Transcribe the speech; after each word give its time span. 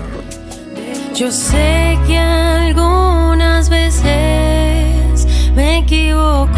Yo 1.14 1.30
sé 1.30 1.98
que 2.07 2.18
algunas 2.18 3.70
veces 3.70 5.27
me 5.54 5.79
equivoco 5.79 6.50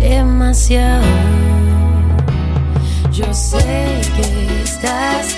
demasiado. 0.00 1.04
Yo 3.12 3.34
sé 3.34 4.00
que 4.16 4.62
estás 4.62 5.37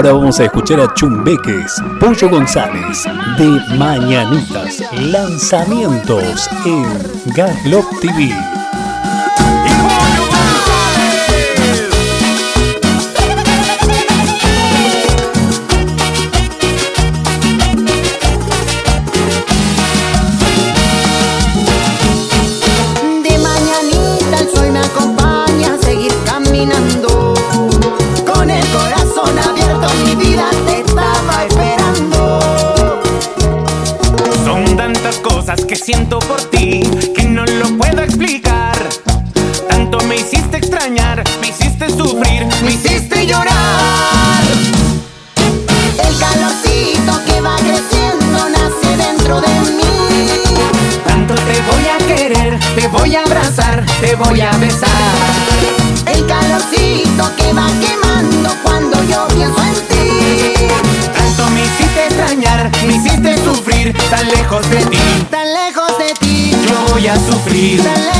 Ahora 0.00 0.14
vamos 0.14 0.40
a 0.40 0.44
escuchar 0.44 0.80
a 0.80 0.94
Chumbeques, 0.94 1.74
Pollo 2.00 2.30
González, 2.30 3.04
de 3.36 3.76
Mañanitas, 3.76 4.82
lanzamientos 4.98 6.48
en 6.64 7.34
Gaslop 7.34 7.84
TV. 8.00 8.59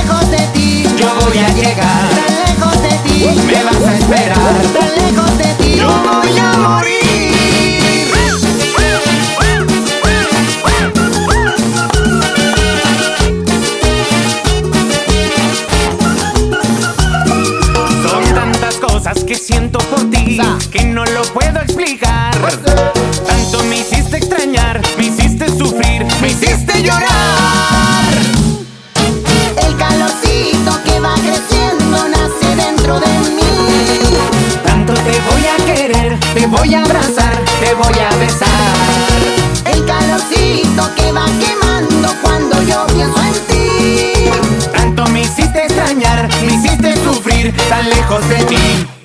Lejos 0.02 0.30
de 0.30 0.38
ti, 0.54 0.84
Yo 0.98 1.08
voy 1.26 1.38
a 1.38 1.48
llegar. 1.50 2.08
tan 2.14 2.34
lejos 2.46 2.82
de 2.82 2.88
ti, 3.08 3.24
Me 3.46 3.64
vas 3.64 3.82
a 3.88 3.96
esperar. 3.98 4.36
tan 4.78 4.94
lejos 4.96 5.38
de 5.38 5.54
ti. 5.64 5.74
Yo 5.76 5.88
voy 5.88 6.38
a 6.38 6.52
morir. 6.58 7.19
Tanto 34.64 34.94
te 34.94 35.20
voy 35.30 35.46
a 35.46 35.64
querer, 35.64 36.18
te 36.34 36.46
voy 36.46 36.74
a 36.74 36.82
abrazar, 36.82 37.38
te 37.60 37.74
voy 37.74 37.98
a 37.98 38.16
besar. 38.16 39.72
El 39.72 39.84
calorcito 39.84 40.94
que 40.96 41.12
va 41.12 41.26
quemando 41.38 42.08
cuando 42.20 42.60
yo 42.62 42.86
pienso 42.88 43.20
en 43.22 43.32
ti. 43.46 44.30
Tanto 44.72 45.06
me 45.06 45.22
hiciste 45.22 45.66
extrañar, 45.66 46.28
me 46.44 46.54
hiciste 46.54 46.96
sufrir, 47.04 47.54
tan 47.68 47.88
lejos 47.88 48.28
de 48.28 48.44
ti. 48.44 48.99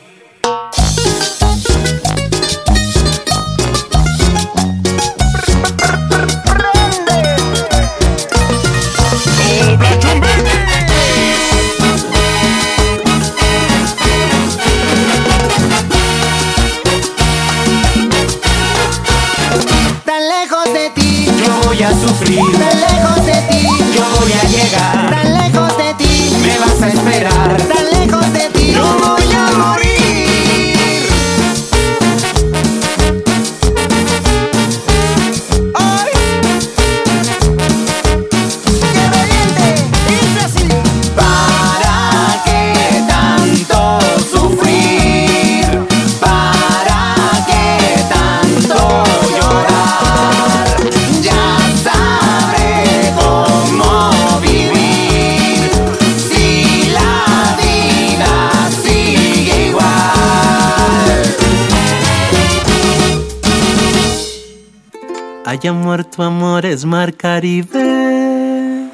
Haya 65.56 65.72
muerto 65.72 66.22
amores 66.22 66.84
mar 66.84 67.13
Caribe. 67.16 68.90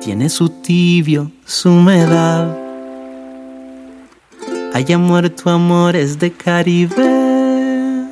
Tiene 0.00 0.30
su 0.30 0.48
tibio, 0.48 1.30
su 1.44 1.68
humedad. 1.68 2.56
Haya 4.72 4.96
muerto 4.96 5.50
amores 5.50 6.18
de 6.18 6.32
Caribe. 6.32 8.06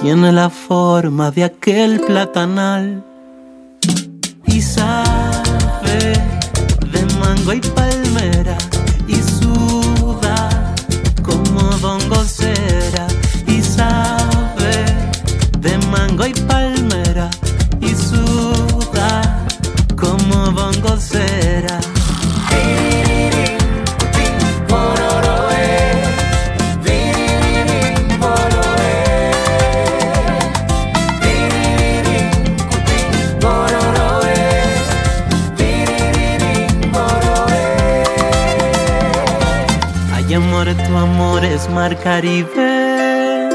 Tiene 0.00 0.30
la 0.30 0.50
forma 0.50 1.32
de 1.32 1.42
aquel 1.42 1.98
platanal. 1.98 3.02
Y 4.46 4.62
sabe 4.62 6.12
de 6.92 7.14
mango 7.18 7.54
y 7.54 7.60
palmera. 7.60 7.93
Y 16.28 16.32
palmera. 16.32 17.30
Y 17.80 17.94
suda 17.94 19.46
como 19.96 20.52
bongocera. 20.52 21.80
Hay 40.12 40.34
amor, 40.34 40.66
tu 40.74 40.96
amor 40.96 41.44
es 41.44 41.68
mar 41.70 41.96
Caribe. 42.00 43.50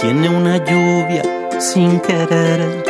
Tiene 0.00 0.28
una 0.28 0.56
lluvia 0.58 1.39
sin 1.60 2.00
querer. 2.00 2.84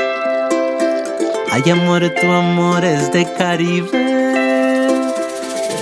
Hay 1.50 1.70
amor, 1.70 2.02
tu 2.20 2.30
amor 2.30 2.84
es 2.84 3.12
de 3.12 3.26
Caribe. 3.34 3.90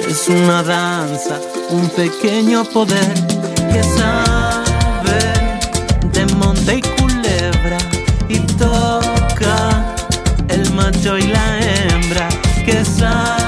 Es 0.08 0.28
una 0.28 0.62
danza, 0.62 1.38
un 1.70 1.88
pequeño 1.90 2.64
poder 2.64 3.14
que 3.72 3.82
sabe 3.82 5.18
de 6.12 6.26
monte 6.34 6.76
y 6.76 6.82
culebra 7.00 7.78
y 8.28 8.38
toca 8.56 9.94
el 10.48 10.72
macho 10.72 11.18
y 11.18 11.26
la 11.26 11.58
hembra 11.60 12.28
que 12.64 12.84
sabe 12.84 13.47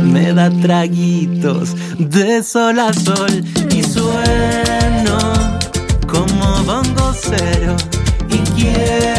Me 0.02 0.32
da 0.32 0.50
traguitos 0.50 1.74
de 1.98 2.42
sol 2.42 2.78
a 2.80 2.92
sol 2.92 3.44
y 3.70 3.82
sueno 3.82 5.18
como 6.06 6.64
bongocero 6.64 7.76
y 8.28 8.38
quiero 8.56 9.13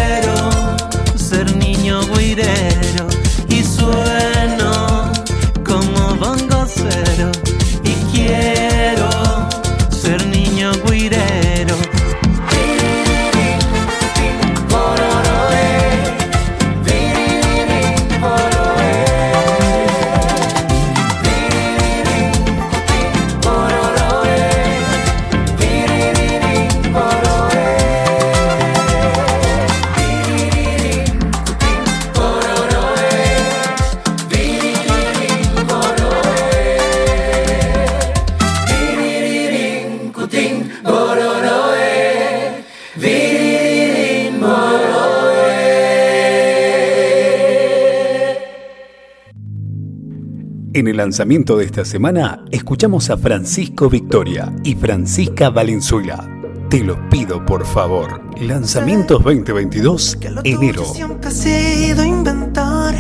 En 50.76 50.90
el 50.90 50.98
lanzamiento 50.98 51.56
de 51.56 51.64
esta 51.64 51.86
semana 51.86 52.44
escuchamos 52.52 53.10
a 53.10 53.16
Francisco 53.16 53.90
Victoria 53.90 54.54
y 54.66 54.76
Francisca 54.76 55.50
Valenzuela. 55.50 56.30
Te 56.70 56.84
lo 56.84 57.08
pido 57.10 57.46
por 57.46 57.66
favor. 57.66 58.20
Lanzamientos 58.42 59.24
2022, 59.24 60.18
Que 60.18 60.30
lo 60.32 60.42
enero. 60.44 60.84
siempre 60.84 61.32
sido 61.32 62.04
inventar. 62.04 62.94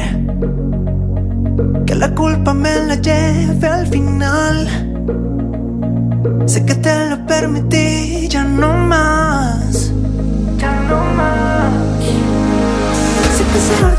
Que 1.85 1.95
la 1.95 2.15
culpa 2.15 2.53
me 2.53 2.73
la 2.85 2.95
lleve 2.95 3.67
al 3.67 3.87
final. 3.87 4.69
Sé 6.45 6.65
que 6.65 6.75
te 6.75 7.09
lo 7.09 7.25
permití, 7.27 8.29
ya 8.29 8.45
no 8.45 8.71
más. 8.71 9.91
Ya 10.57 10.81
no 10.87 11.03
más. 11.13 11.73
Si 13.35 13.43
a 13.43 13.47
pesar 13.51 13.97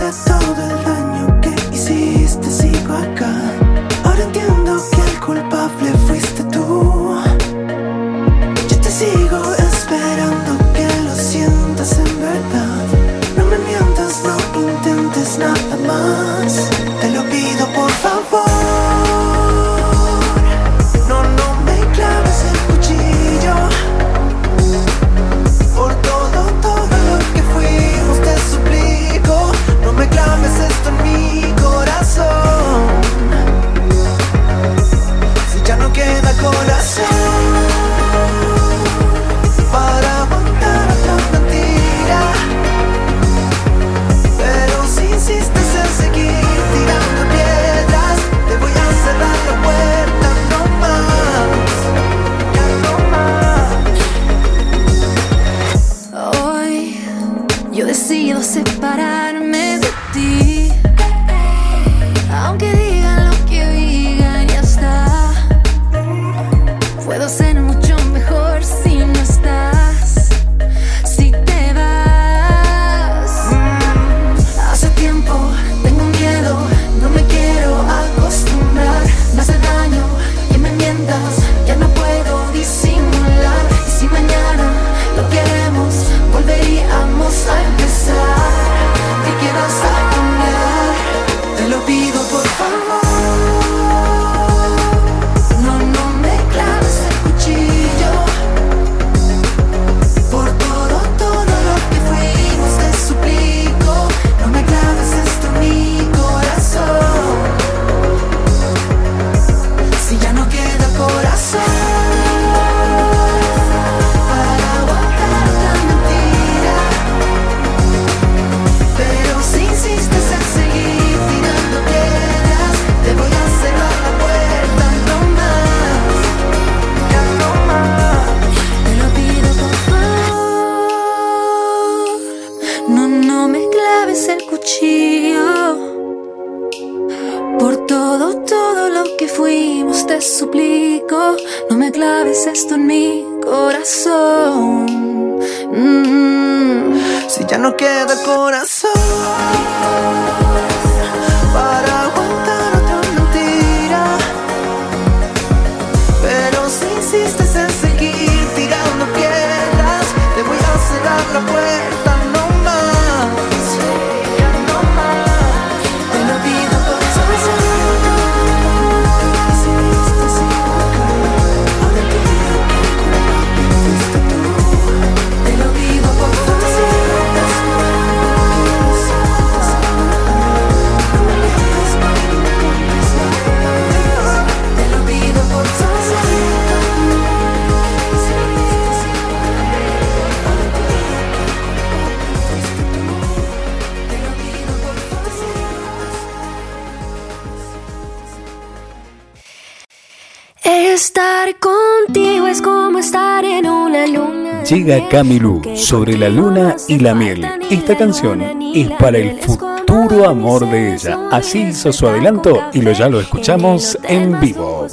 Estar 200.96 201.54
contigo 201.58 202.46
es 202.46 202.62
como 202.62 203.00
estar 203.00 203.44
en 203.44 203.68
una 203.68 204.06
luna. 204.06 204.64
Llega 204.64 205.06
Camilú 205.10 205.60
sobre 205.74 206.16
la 206.16 206.30
luna 206.30 206.74
y 206.88 206.98
la 206.98 207.14
miel. 207.14 207.46
Esta 207.70 207.98
canción 207.98 208.40
es 208.74 208.90
para 208.92 209.18
el 209.18 209.38
futuro 209.42 210.26
amor 210.26 210.66
de 210.70 210.94
ella. 210.94 211.28
Así 211.30 211.64
hizo 211.64 211.92
su 211.92 212.08
adelanto 212.08 212.62
y 212.72 212.80
lo 212.80 212.92
ya 212.92 213.10
lo 213.10 213.20
escuchamos 213.20 213.98
en 214.04 214.40
vivo. 214.40 214.86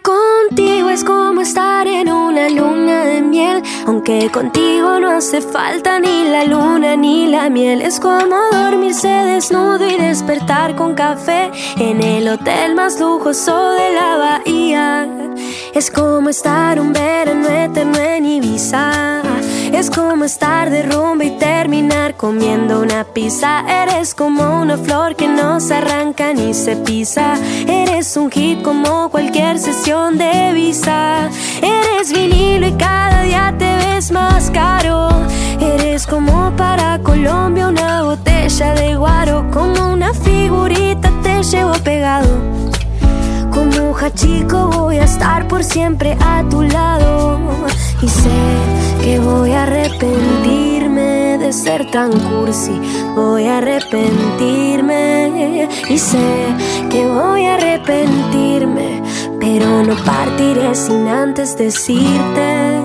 Contigo 0.00 0.88
es 0.88 1.04
como 1.04 1.42
estar 1.42 1.86
en 1.86 2.10
una 2.10 2.48
luna 2.48 3.04
de 3.04 3.20
miel, 3.20 3.62
aunque 3.86 4.30
contigo 4.30 4.98
no 4.98 5.10
hace 5.10 5.42
falta 5.42 5.98
ni 6.00 6.24
la 6.24 6.44
luna 6.44 6.96
ni 6.96 7.26
la 7.26 7.50
miel. 7.50 7.82
Es 7.82 8.00
como 8.00 8.36
dormirse 8.52 9.08
desnudo 9.08 9.86
y 9.86 9.96
despertar 9.96 10.76
con 10.76 10.94
café 10.94 11.50
en 11.76 12.02
el 12.02 12.26
hotel 12.28 12.74
más 12.74 12.98
lujoso 12.98 13.72
de 13.72 13.92
la 13.92 14.16
bahía. 14.16 15.08
Es 15.74 15.90
como 15.90 16.30
estar 16.30 16.80
un 16.80 16.92
verano 16.92 17.48
eterno 17.48 17.98
en 17.98 18.24
Ibiza. 18.24 19.31
Es 19.72 19.90
como 19.90 20.24
estar 20.24 20.70
de 20.70 20.82
rumba 20.82 21.24
y 21.24 21.30
terminar 21.38 22.14
comiendo 22.16 22.80
una 22.80 23.04
pizza. 23.04 23.64
Eres 23.66 24.14
como 24.14 24.60
una 24.60 24.76
flor 24.76 25.16
que 25.16 25.26
no 25.26 25.60
se 25.60 25.74
arranca 25.74 26.32
ni 26.34 26.52
se 26.54 26.76
pisa. 26.76 27.34
Eres 27.66 28.16
un 28.16 28.30
hit 28.30 28.62
como 28.62 29.08
cualquier 29.10 29.58
sesión 29.58 30.18
de 30.18 30.52
visa. 30.52 31.30
Eres 31.62 32.12
vinilo 32.12 32.66
y 32.66 32.72
cada 32.72 33.22
día 33.22 33.54
te 33.58 33.76
ves 33.78 34.12
más 34.12 34.50
caro. 34.50 35.08
Eres 35.58 36.06
como 36.06 36.52
para 36.56 36.98
Colombia 37.02 37.68
una 37.68 38.02
botella 38.02 38.74
de 38.74 38.94
guaro. 38.94 39.50
Como 39.50 39.92
una 39.92 40.12
figurita 40.12 41.10
te 41.22 41.42
llevo 41.42 41.72
pegado. 41.82 42.28
Chico 44.10 44.66
voy 44.66 44.98
a 44.98 45.04
estar 45.04 45.46
por 45.46 45.62
siempre 45.62 46.16
a 46.20 46.42
tu 46.50 46.62
lado. 46.62 47.38
Y 48.02 48.08
sé 48.08 48.30
que 49.02 49.20
voy 49.20 49.52
a 49.52 49.62
arrepentirme 49.62 51.38
de 51.38 51.52
ser 51.52 51.88
tan 51.90 52.10
cursi, 52.10 52.80
voy 53.14 53.46
a 53.46 53.58
arrepentirme. 53.58 55.68
Y 55.88 55.98
sé 55.98 56.18
que 56.90 57.06
voy 57.06 57.46
a 57.46 57.54
arrepentirme, 57.54 59.02
pero 59.38 59.84
no 59.84 59.94
partiré 60.04 60.74
sin 60.74 61.06
antes 61.06 61.56
decirte 61.56 62.80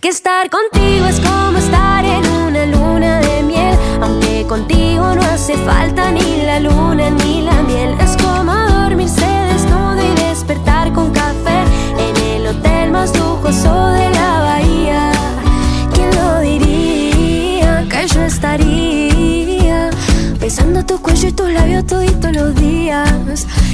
que 0.00 0.08
estar 0.08 0.48
contigo 0.48 1.06
es 1.06 1.20
como 1.20 1.58
estar 1.58 2.04
en 2.04 2.26
una 2.46 2.66
luna 2.66 3.20
de 3.20 3.42
miel, 3.42 3.76
aunque 4.00 4.46
contigo 4.48 5.14
no 5.14 5.22
hace 5.22 5.54
falta 5.58 6.10
ni 6.10 6.42
la 6.46 6.60
luna 6.60 7.10
ni 7.10 7.21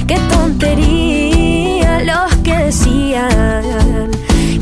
Qué 0.07 0.17
tontería 0.29 2.01
los 2.03 2.33
que 2.43 2.57
decían 2.57 4.09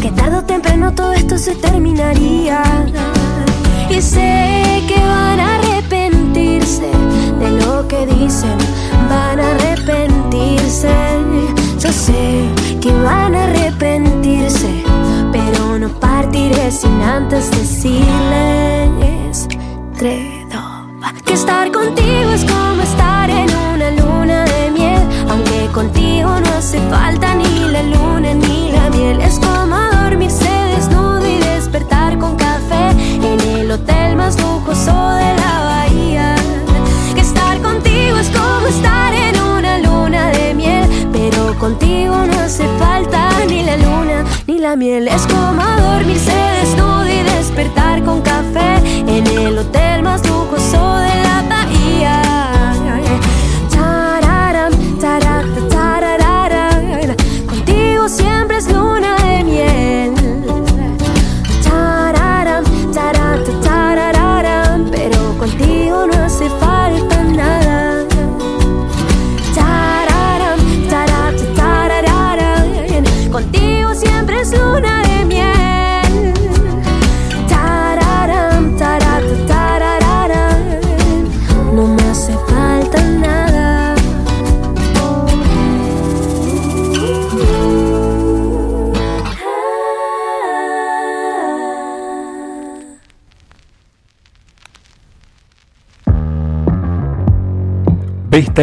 que 0.02 0.12
tarde 0.12 0.38
o 0.38 0.44
temprano 0.44 0.92
todo 0.94 1.14
esto 1.14 1.38
se 1.38 1.54
terminaría. 1.56 2.64
Y 3.90 4.02
sé 4.02 4.84
que 4.88 5.00
van 5.00 5.40
a 5.40 5.56
arrepentirse 5.56 6.90
de 7.40 7.52
lo 7.62 7.88
que 7.88 8.08
dicen, 8.08 8.58
van 9.08 9.40
a 9.40 9.52
arrepentirse. 9.52 10.90
Yo 11.80 11.92
sé 11.92 12.50
que 12.82 12.92
van 12.92 13.36
a 13.36 13.44
arrepentirse, 13.44 14.84
pero 15.32 15.78
no 15.78 15.90
partiré 15.90 16.72
sin 16.72 17.00
antes 17.04 17.52
decirles 17.52 19.48
credo. 19.98 20.38
Que 21.24 21.34
estar 21.34 21.72
contigo 21.72 22.32
es 22.32 22.44
como 22.46 22.87
hace 26.68 26.82
falta 26.90 27.34
ni 27.34 27.72
la 27.72 27.82
luna 27.82 28.34
ni 28.34 28.74
la 28.74 28.90
miel. 28.90 29.22
Es 29.22 29.40
como 29.40 29.78
dormirse 30.02 30.50
desnudo 30.76 31.26
y 31.26 31.38
despertar 31.38 32.20
con 32.20 32.36
café 32.36 32.90
en 32.90 33.40
el 33.40 33.72
hotel 33.72 34.18
más 34.18 34.38
lujoso 34.38 34.92
de 34.92 35.34
la 35.44 35.54
bahía. 35.64 36.36
Que 37.16 37.22
estar 37.22 37.62
contigo 37.62 38.18
es 38.18 38.30
como 38.32 38.68
estar 38.68 39.14
en 39.14 39.42
una 39.42 39.78
luna 39.78 40.30
de 40.32 40.54
miel, 40.54 40.90
pero 41.14 41.58
contigo 41.58 42.26
no 42.26 42.38
hace 42.38 42.68
falta 42.78 43.30
ni 43.48 43.64
la 43.64 43.78
luna 43.78 44.26
ni 44.46 44.60
la 44.60 44.76
miel. 44.76 45.08
Es 45.08 45.26
como 45.26 45.64
dormirse 45.64 46.36
desnudo 46.60 47.08
y 47.08 47.24
despertar 47.24 48.04
con 48.04 48.22
café 48.22 48.76
en 49.08 49.26
el 49.26 49.58
hotel 49.58 50.04
más 50.04 50.20
lujoso 50.24 50.37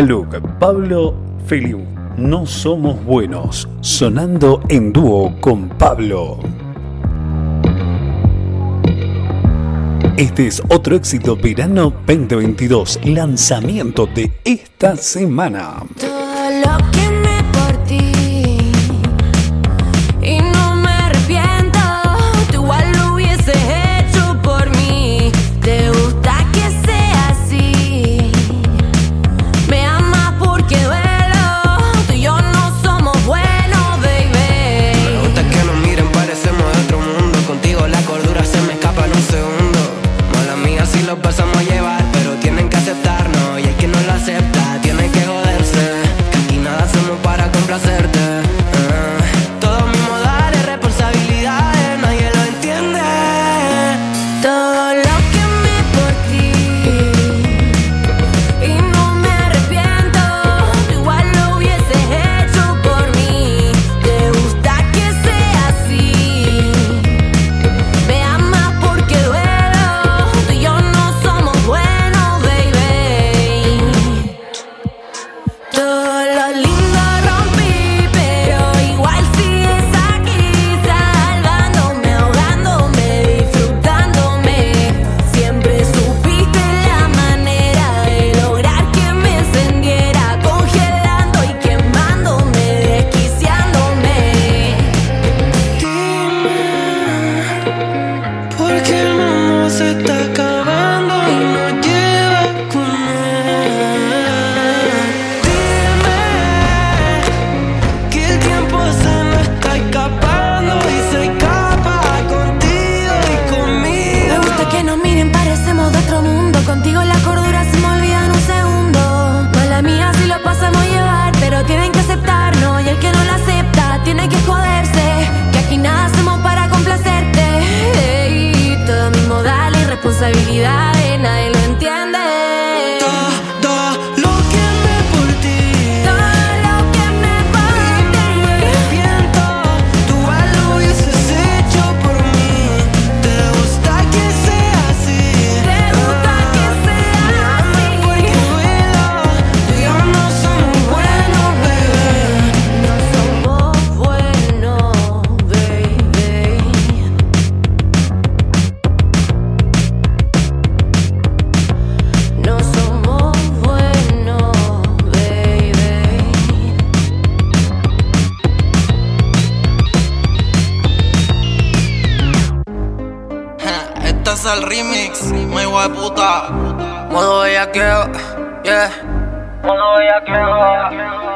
Look, 0.02 0.40
Pablo 0.58 1.14
Feliu. 1.46 1.80
No 2.16 2.46
somos 2.46 3.02
buenos. 3.04 3.68
Sonando 3.80 4.60
en 4.68 4.92
dúo 4.92 5.34
con 5.40 5.68
Pablo. 5.68 6.40
Este 10.16 10.46
es 10.48 10.62
otro 10.68 10.96
éxito 10.96 11.36
verano 11.36 11.92
2022, 12.06 13.00
lanzamiento 13.04 14.06
de 14.06 14.32
esta 14.44 14.96
semana. 14.96 15.82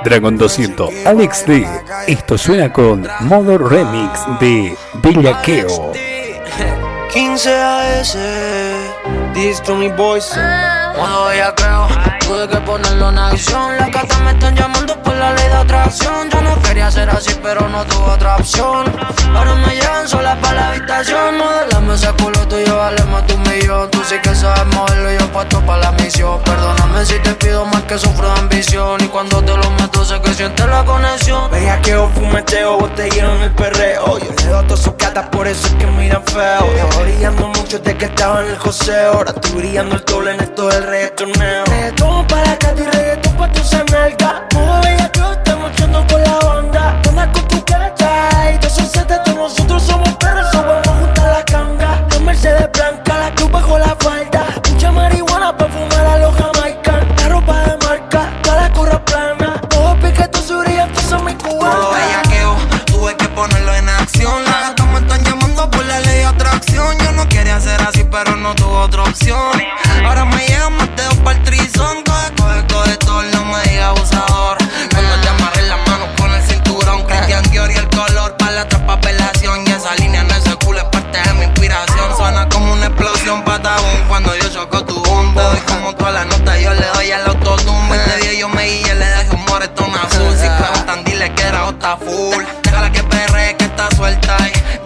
Dragon 0.05 0.37
200, 0.37 1.07
Alex 1.07 1.47
D. 1.47 1.67
Esto 2.07 2.39
suena 2.39 2.73
con 2.73 3.07
modo 3.21 3.59
remix 3.59 4.21
de 4.41 4.77
Bellaqueo. 4.95 5.93
15 7.13 7.63
AS, 7.63 8.19
to 9.65 9.75
me 9.75 9.89
boys. 9.89 10.37
Modo 10.97 11.29
bellaqueo, 11.29 11.89
tuve 12.21 12.49
que 12.49 12.57
ponerlo 12.59 13.09
en 13.11 13.19
acción. 13.19 13.77
Las 13.77 13.91
gatas 13.91 14.21
me 14.23 14.31
están 14.31 14.55
llamando 14.55 15.08
Yo 15.91 16.43
no 16.43 16.61
quería 16.61 16.91
ser 16.91 17.09
así, 17.09 17.35
pero 17.43 17.67
no 17.67 17.83
tuve 17.87 18.11
otra 18.11 18.37
opción. 18.37 18.85
Ahora 19.35 19.55
me 19.55 19.75
llevan 19.75 20.07
sola 20.07 20.37
para 20.43 20.55
la 20.55 20.69
habitación. 20.69 21.39
Modelame 21.39 21.95
ese 21.95 22.09
culo 22.13 22.47
tuyo, 22.47 22.77
vale 22.77 23.03
más 23.05 23.27
de 23.27 23.33
un 23.33 23.43
millón. 23.43 23.91
Tú 23.91 24.03
sí 24.05 24.17
que 24.23 24.35
sabes 24.35 24.67
moverlo, 24.75 25.11
yo 25.19 25.33
puesto 25.33 25.65
para 25.65 25.85
la 25.85 25.93
misión. 25.93 26.43
Perdóname 26.43 27.07
si 27.07 27.19
te 27.21 27.35
pido 27.37 27.65
más 27.65 27.83
que 27.85 27.97
sufro 27.97 28.31
de 28.31 28.39
ambición. 28.39 29.03
Y 29.03 29.09
cuando 29.09 29.43
te 29.43 29.57
lo 29.57 29.71
meto, 29.71 30.05
sé 30.05 30.21
que 30.21 30.35
sientes 30.35 30.67
la 30.67 30.85
conexión. 30.85 31.51
Bellaqueo, 31.51 32.11
fumeteo, 32.11 32.79
botellero 32.79 33.35
en 33.37 33.43
el 33.43 33.53
perreo 33.53 34.19
Yo 34.19 34.31
le 34.31 34.45
doy 34.45 34.59
a 34.59 34.67
todas 34.67 34.81
sus 34.81 34.97
gatas, 34.99 35.29
por 35.29 35.49
eso 35.49 35.69
es 35.69 35.75
que 35.75 35.87
miran 35.87 36.23
feo 36.25 36.65
Estaba 36.65 37.03
brillando 37.03 37.49
mucho 37.49 37.79
desde 37.79 37.97
que 37.97 38.05
estaba 38.05 38.43
en 38.43 38.51
el 38.51 38.59
joseo 38.59 39.13
Ahora 39.15 39.31
estoy 39.31 39.53
brillando 39.53 39.97
el 39.97 40.05
doble 40.05 40.33
en 40.33 40.41
esto 40.41 40.69
del 40.69 40.83
reggaetoneo 40.85 41.65
Reggaetón 41.65 42.27
para 42.27 42.53
acá 42.53 42.75
y 42.77 42.83
reggaetón 42.83 43.37
pa' 43.37 43.53
tu 43.53 43.63
sanalga 43.65 44.49
Echando 45.79 46.05
con 46.09 46.21
la 46.23 46.48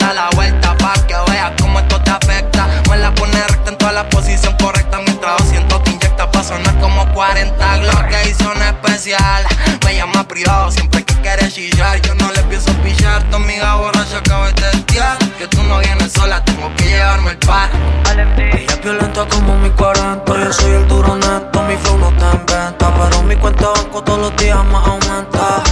da 0.03 0.13
la 0.13 0.31
vuelta 0.31 0.77
pa' 0.79 0.95
que 1.07 1.15
veas 1.31 1.53
cómo 1.61 1.79
esto 1.79 2.01
te 2.03 2.11
afecta. 2.11 2.67
Me 2.91 2.97
la 2.99 3.15
pone 3.15 3.39
recta 3.49 3.71
en 3.71 3.79
toda 3.79 3.93
la 3.93 4.09
posición 4.09 4.55
correcta 4.61 4.99
mientras 5.05 5.39
200 5.39 5.83
te 5.85 5.91
inyecta 5.91 6.31
pa' 6.31 6.43
sonar 6.43 6.79
como 6.81 7.07
40. 7.13 7.77
Location 7.79 8.63
especial, 8.63 9.45
me 9.85 9.97
llama 9.97 10.25
privado 10.25 10.71
siempre 10.71 11.05
que 11.05 11.15
quieres 11.23 11.55
chillar. 11.55 12.01
Yo 12.03 12.15
no 12.17 12.33
le 12.33 12.43
pienso 12.45 12.73
pillar, 12.83 13.23
tu 13.31 13.37
amiga 13.37 13.77
borracha 13.77 14.19
acaba 14.19 14.47
de 14.49 14.55
testear. 14.55 15.17
Que 15.39 15.47
tú 15.47 15.63
no 15.65 15.79
vienes 15.79 16.13
sola, 16.13 16.43
tengo 16.45 16.71
que 16.77 16.85
llevarme 16.85 17.31
el 17.31 17.39
par. 17.39 17.71
Ella 18.13 18.67
es 18.69 18.83
violenta 18.83 19.25
como 19.27 19.57
mi 19.59 19.71
40 19.71 20.25
Yo 20.27 20.53
soy 20.53 20.73
el 20.73 20.87
duro 20.87 21.17
neto, 21.17 21.63
mi 21.63 21.77
flow 21.77 21.99
no 21.99 22.09
te 22.11 22.25
inventa 22.25 22.93
Pero 22.95 23.23
mi 23.23 23.37
cuenta 23.37 23.69
banco 23.69 24.03
todos 24.03 24.19
los 24.19 24.37
días 24.37 24.63
más 24.67 24.87
aumenta 24.87 25.63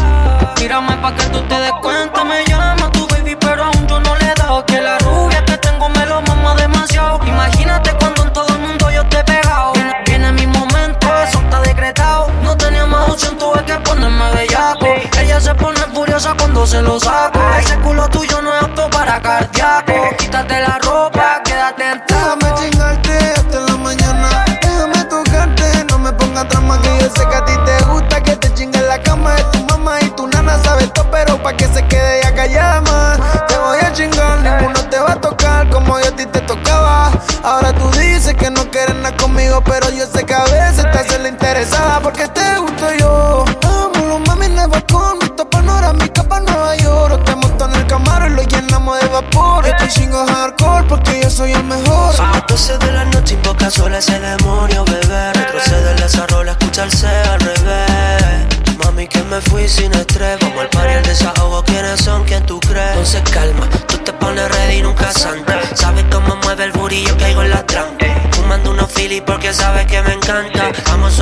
Mírame 0.59 0.97
pa' 0.97 1.15
que 1.15 1.25
tú 1.25 1.41
te 1.43 1.61
des 1.61 1.73
cuenta 1.83 2.20
lo 16.83 16.99
saco 16.99 17.30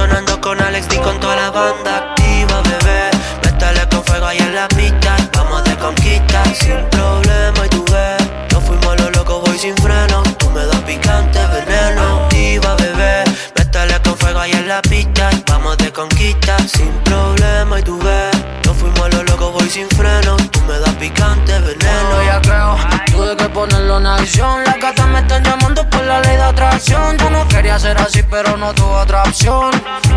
Sonando 0.08 0.40
con 0.40 0.58
Alex 0.62 0.88
D 0.88 0.96
con 1.00 1.20
toda 1.20 1.36
la 1.36 1.50
banda 1.50 1.98
activa, 1.98 2.62
bebé. 2.62 3.10
Métele 3.44 3.86
con 3.90 4.02
fuego 4.04 4.26
ahí 4.26 4.38
en 4.38 4.54
la 4.54 4.66
pista. 4.68 5.16
Vamos 5.34 5.62
de 5.64 5.76
conquista, 5.76 6.42
sin 6.54 6.80
problema. 6.88 7.66
Y 7.66 7.68
tú 7.68 7.84
ves, 7.92 8.16
no 8.52 8.60
fuimos 8.60 8.98
los 9.00 9.14
locos, 9.14 9.42
voy 9.44 9.58
sin 9.58 9.76
freno. 9.76 10.22
Tú 10.38 10.48
me 10.50 10.64
das 10.64 10.80
picante, 10.80 11.38
veneno. 11.48 12.24
Activa, 12.24 12.74
bebé. 12.76 13.24
Métele 13.54 14.00
con 14.02 14.16
fuego 14.16 14.38
ahí 14.40 14.52
en 14.52 14.68
la 14.68 14.80
pista. 14.80 15.28
Vamos 15.46 15.76
de 15.76 15.92
conquista, 15.92 16.56
sin 16.66 16.90
problema. 17.04 17.78
Y 17.78 17.82
tú 17.82 17.98
ves, 17.98 18.30
no 18.64 18.72
fuimos 18.72 19.12
los 19.12 19.24
locos, 19.28 19.52
voy 19.52 19.68
sin 19.68 19.88
freno. 19.90 20.36
Tú 20.36 20.60
me 20.62 20.78
das 20.78 20.94
picante, 20.94 21.52
veneno. 21.60 22.22
ya 22.24 22.40
creo, 22.40 22.76
tuve 23.12 23.36
que 23.36 23.48
ponerlo 23.50 23.98
en 23.98 24.06
acción. 24.06 24.64
Las 24.64 24.80
gatas 24.80 25.06
me 25.06 25.18
están 25.18 25.44
llamando 25.44 25.88
por 25.90 26.02
la 26.02 26.20
ley 26.22 26.36
de 26.36 26.44
atracción. 26.44 27.18
Yo 27.18 27.28
no 27.28 27.46
quería 27.78 27.94
ser 27.94 27.98
así, 27.98 28.22
pero 28.24 28.56
no 28.56 28.72
tuve 28.74 28.94
otra 28.94 29.22
opción. 29.22 29.70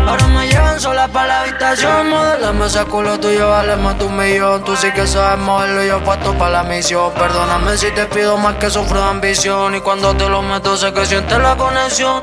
Ahora 0.06 0.26
me 0.28 0.48
llevan 0.48 0.80
sola 0.80 1.08
para 1.08 1.26
la 1.26 1.40
habitación. 1.42 2.10
Modelame 2.10 2.66
ese 2.66 2.84
culo 2.84 3.18
tuyo, 3.18 3.50
vale 3.50 3.76
más 3.76 3.98
de 3.98 4.04
un 4.04 4.16
millón. 4.16 4.64
Tú 4.64 4.76
sí 4.76 4.90
que 4.92 5.06
sabes 5.06 5.38
moverlo, 5.38 5.82
yo 5.84 6.02
puesto 6.02 6.34
para 6.34 6.50
la 6.50 6.62
misión. 6.64 7.12
Perdóname 7.14 7.76
si 7.76 7.90
te 7.90 8.06
pido 8.06 8.36
más 8.36 8.56
que 8.56 8.70
sufro 8.70 9.00
de 9.00 9.10
ambición. 9.10 9.74
Y 9.74 9.80
cuando 9.80 10.14
te 10.14 10.28
lo 10.28 10.42
meto, 10.42 10.76
sé 10.76 10.92
que 10.92 11.06
sientes 11.06 11.38
la 11.38 11.56
conexión. 11.56 12.20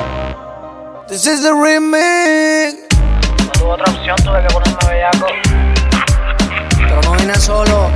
This 1.08 1.25
is 1.25 1.41
the 1.41 1.52
remix. 1.52 2.75
No 3.45 3.52
tuve 3.52 3.71
otra 3.71 3.93
opción, 3.93 4.15
tuve 4.17 4.41
que 4.41 4.54
ponerme 4.54 4.88
bellaco. 4.88 5.28
Pero 6.78 7.02
no 7.02 7.12
vine 7.13 7.36
solo. 7.36 7.91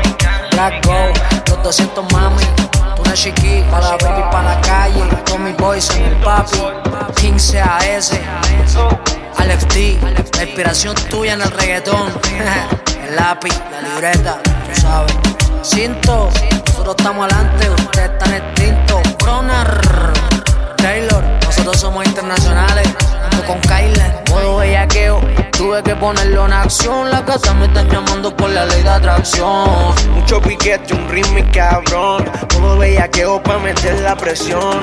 Black 0.52 0.84
Go, 0.84 1.12
los 1.48 1.62
200 1.62 2.12
mami. 2.12 2.67
Chiqui, 3.18 3.64
para 3.68 3.80
la 3.80 3.96
baby, 3.96 4.22
para 4.30 4.54
la 4.54 4.60
calle. 4.60 5.02
Con 5.28 5.42
mis 5.42 5.56
boys 5.56 5.90
en 5.96 6.04
el 6.04 6.16
papi. 6.18 6.56
15 7.16 7.60
AS. 7.60 8.12
Alex 9.38 9.68
D, 9.74 9.98
la 10.36 10.44
inspiración 10.44 10.94
tuya 11.10 11.32
en 11.32 11.40
el 11.40 11.50
reggaetón. 11.50 12.12
el 13.08 13.16
lápiz, 13.16 13.52
la 13.72 13.80
libreta, 13.88 14.38
tú 14.44 14.80
sabes. 14.80 15.16
Cinto, 15.64 16.30
nosotros 16.66 16.94
estamos 16.96 17.24
adelante, 17.32 17.70
ustedes 17.70 18.10
están 18.10 18.34
extintos. 18.34 19.00
Bronner, 19.18 19.80
Taylor, 20.78 21.22
nosotros 21.44 21.76
somos 21.78 22.06
internacionales. 22.06 22.88
Junto 23.22 23.46
con 23.46 23.60
Kyler, 23.60 24.22
modo 24.30 24.56
bellaqueo. 24.58 25.20
Tuve 25.52 25.82
que 25.82 25.94
ponerlo 25.96 26.46
en 26.46 26.52
acción. 26.52 27.10
La 27.10 27.24
casa 27.24 27.52
me 27.54 27.66
están 27.66 27.88
llamando 27.88 28.34
por 28.34 28.50
la 28.50 28.64
ley 28.66 28.82
de 28.82 28.88
atracción. 28.88 29.94
Mucho 30.14 30.40
piquete, 30.40 30.94
un 30.94 31.08
ritmo 31.08 31.40
cabrón. 31.52 32.24
Todo 32.48 32.78
bellaqueo 32.78 33.42
pa' 33.42 33.58
meter 33.58 34.00
la 34.00 34.16
presión. 34.16 34.80